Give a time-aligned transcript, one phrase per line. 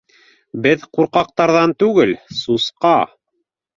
[0.63, 2.95] —Беҙ ҡурҡаҡтарҙан түгел, сусҡа